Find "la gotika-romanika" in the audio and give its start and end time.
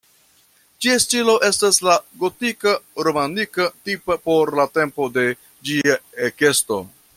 1.87-3.69